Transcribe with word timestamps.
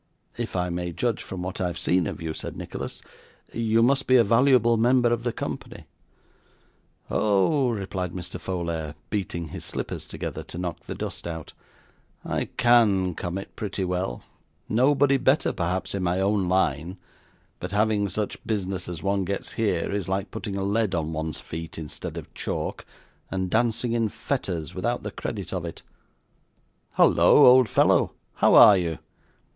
'If 0.35 0.55
I 0.55 0.69
may 0.69 0.91
judge 0.91 1.21
from 1.21 1.43
what 1.43 1.61
I 1.61 1.67
have 1.67 1.77
seen 1.77 2.07
of 2.07 2.23
you,' 2.23 2.33
said 2.33 2.57
Nicholas, 2.57 3.03
'you 3.53 3.83
must 3.83 4.07
be 4.07 4.15
a 4.15 4.23
valuable 4.23 4.75
member 4.75 5.09
of 5.13 5.21
the 5.23 5.31
company.' 5.31 5.85
'Oh!' 7.11 7.69
replied 7.69 8.11
Mr. 8.11 8.39
Folair, 8.39 8.95
beating 9.11 9.49
his 9.49 9.63
slippers 9.63 10.07
together, 10.07 10.41
to 10.41 10.57
knock 10.57 10.87
the 10.87 10.95
dust 10.95 11.27
out; 11.27 11.53
'I 12.25 12.45
CAN 12.57 13.13
come 13.13 13.37
it 13.37 13.55
pretty 13.55 13.85
well 13.85 14.23
nobody 14.67 15.17
better, 15.17 15.53
perhaps, 15.53 15.93
in 15.93 16.01
my 16.01 16.19
own 16.19 16.49
line 16.49 16.97
but 17.59 17.71
having 17.71 18.09
such 18.09 18.43
business 18.43 18.89
as 18.89 19.03
one 19.03 19.23
gets 19.23 19.51
here, 19.51 19.91
is 19.91 20.09
like 20.09 20.31
putting 20.31 20.55
lead 20.55 20.95
on 20.95 21.13
one's 21.13 21.39
feet 21.39 21.77
instead 21.77 22.17
of 22.17 22.33
chalk, 22.33 22.87
and 23.29 23.51
dancing 23.51 23.91
in 23.91 24.09
fetters 24.09 24.73
without 24.73 25.03
the 25.03 25.11
credit 25.11 25.53
of 25.53 25.63
it. 25.63 25.83
Holloa, 26.93 27.47
old 27.47 27.69
fellow, 27.69 28.13
how 28.33 28.55
are 28.55 28.77
you? 28.79 28.97